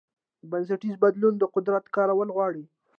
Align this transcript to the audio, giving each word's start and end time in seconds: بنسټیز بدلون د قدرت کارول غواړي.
بنسټیز 0.49 0.95
بدلون 1.03 1.33
د 1.37 1.43
قدرت 1.55 1.85
کارول 1.95 2.29
غواړي. 2.35 2.63